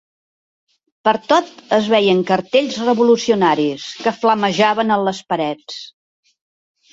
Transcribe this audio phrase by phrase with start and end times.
[1.07, 5.79] Pertot es veien cartells revolucionaris, que flamejaven en les parets